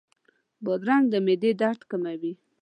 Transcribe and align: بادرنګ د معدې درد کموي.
بادرنګ 0.63 1.05
د 1.11 1.13
معدې 1.25 1.51
درد 1.61 1.81
کموي. 1.89 2.33